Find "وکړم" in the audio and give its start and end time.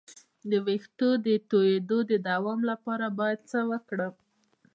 3.71-4.13